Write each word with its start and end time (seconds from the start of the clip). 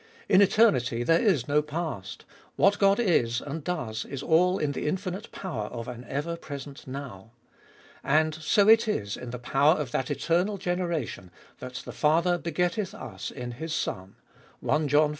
In 0.27 0.41
eternity 0.41 1.03
there 1.03 1.21
is 1.21 1.47
no 1.47 1.61
past; 1.61 2.25
what 2.55 2.79
God 2.79 2.99
is 2.99 3.39
and 3.39 3.63
does 3.63 4.03
is 4.03 4.23
all 4.23 4.57
in 4.57 4.71
the 4.71 4.87
infinite 4.87 5.31
power 5.31 5.65
of 5.67 5.87
an 5.87 6.05
ever 6.09 6.35
present 6.37 6.87
now. 6.87 7.33
And 8.03 8.33
so 8.33 8.67
it 8.67 8.87
is 8.87 9.15
in 9.15 9.29
the 9.29 9.37
power 9.37 9.75
of 9.75 9.91
that 9.91 10.09
eternal 10.09 10.57
generation 10.57 11.29
that 11.59 11.83
the 11.85 11.91
Father 11.91 12.39
begetteth 12.39 12.95
us 12.95 13.29
in 13.29 13.51
His 13.51 13.75
Son 13.75 14.15
(i 14.67 14.85
John 14.87 15.09
v. 15.09 15.09